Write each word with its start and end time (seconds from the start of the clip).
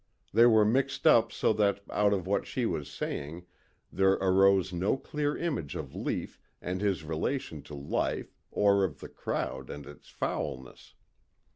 They 0.33 0.47
were 0.47 0.65
mixed 0.65 1.05
up 1.05 1.31
so 1.31 1.53
that 1.53 1.81
out 1.91 2.11
of 2.11 2.25
what 2.25 2.47
she 2.47 2.65
was 2.65 2.89
saying 2.89 3.45
there 3.93 4.13
arose 4.13 4.73
no 4.73 4.97
clear 4.97 5.37
image 5.37 5.75
of 5.75 5.93
Lief 5.93 6.41
and 6.59 6.81
his 6.81 7.03
relation 7.03 7.61
to 7.61 7.75
life 7.75 8.33
or 8.49 8.83
of 8.83 8.99
the 8.99 9.09
crowd 9.09 9.69
and 9.69 9.85
its 9.85 10.09
foulness. 10.09 10.95